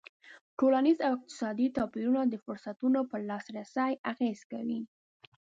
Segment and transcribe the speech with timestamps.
[0.59, 4.79] ټولنیز او اقتصادي توپیرونه د فرصتونو پر لاسرسی اغېز کوي.